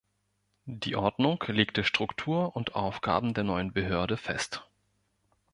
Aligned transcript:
Die 0.65 0.95
Ordnung 0.95 1.43
legte 1.47 1.83
Struktur 1.83 2.55
und 2.55 2.73
Aufgaben 2.73 3.35
der 3.35 3.43
neuen 3.43 3.71
Behörde 3.71 4.17
fest. 4.17 4.67